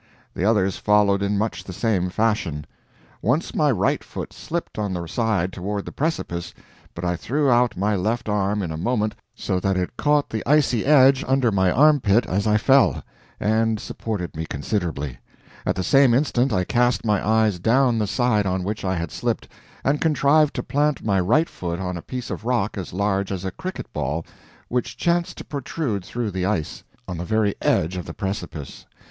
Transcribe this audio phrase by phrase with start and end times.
[0.33, 2.65] The others followed in much the same fashion.
[3.21, 6.55] Once my right foot slipped on the side toward the precipice,
[6.95, 10.41] but I threw out my left arm in a moment so that it caught the
[10.47, 13.03] icy edge under my armpit as I fell,
[13.39, 15.19] and supported me considerably;
[15.67, 19.11] at the same instant I cast my eyes down the side on which I had
[19.11, 19.47] slipped,
[19.85, 23.45] and contrived to plant my right foot on a piece of rock as large as
[23.45, 24.25] a cricket ball,
[24.67, 28.87] which chanced to protrude through the ice, on the very edge of the precipice.